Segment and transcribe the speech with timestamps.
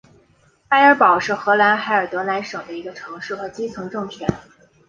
[0.69, 4.27] 埃尔堡是荷兰海尔德兰省的一个城市和基层政权。